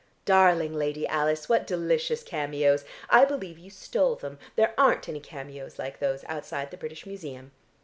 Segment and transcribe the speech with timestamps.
[0.25, 2.85] Darling Lady Alice, what delicious cameos!
[3.07, 7.51] I believe you stole them; there aren't any cameos like those outside the British Museum.